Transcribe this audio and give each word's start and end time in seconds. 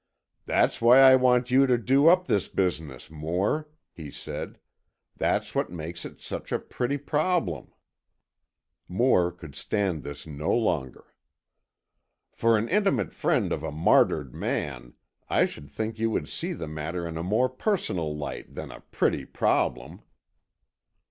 "That's 0.47 0.81
why 0.81 0.97
I 0.99 1.15
want 1.15 1.51
you 1.51 1.67
to 1.67 1.77
do 1.77 2.07
up 2.07 2.25
this 2.25 2.47
business, 2.47 3.11
Moore," 3.11 3.69
he 3.93 4.09
said. 4.09 4.57
"That's 5.15 5.53
what 5.53 5.69
makes 5.71 6.05
it 6.05 6.19
such 6.23 6.51
a 6.51 6.57
pretty 6.57 6.97
problem——" 6.97 7.71
Moore 8.87 9.31
could 9.31 9.53
stand 9.53 10.01
this 10.01 10.25
no 10.25 10.51
longer. 10.55 11.13
"For 12.31 12.57
an 12.57 12.67
intimate 12.67 13.13
friend 13.13 13.53
of 13.53 13.61
a 13.61 13.71
martyred 13.71 14.33
man, 14.33 14.95
I 15.29 15.45
should 15.45 15.69
think 15.69 15.99
you 15.99 16.09
would 16.09 16.27
see 16.27 16.53
the 16.53 16.67
matter 16.67 17.07
in 17.07 17.15
a 17.15 17.21
more 17.21 17.47
personal 17.47 18.17
light 18.17 18.55
than 18.55 18.71
a 18.71 18.81
pretty 18.81 19.23
problem!" 19.23 20.01